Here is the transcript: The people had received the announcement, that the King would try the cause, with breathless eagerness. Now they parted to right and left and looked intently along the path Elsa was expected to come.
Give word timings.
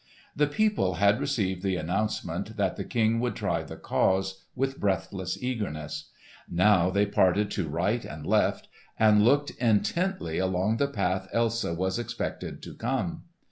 The 0.35 0.47
people 0.47 0.95
had 0.95 1.19
received 1.19 1.61
the 1.61 1.75
announcement, 1.75 2.57
that 2.57 2.75
the 2.75 2.83
King 2.83 3.19
would 3.19 3.35
try 3.35 3.61
the 3.61 3.75
cause, 3.75 4.43
with 4.55 4.79
breathless 4.79 5.37
eagerness. 5.43 6.09
Now 6.49 6.89
they 6.89 7.05
parted 7.05 7.51
to 7.51 7.69
right 7.69 8.03
and 8.03 8.25
left 8.25 8.67
and 8.97 9.23
looked 9.23 9.51
intently 9.61 10.39
along 10.39 10.77
the 10.77 10.87
path 10.87 11.27
Elsa 11.31 11.75
was 11.75 11.99
expected 11.99 12.63
to 12.63 12.73
come. 12.73 13.25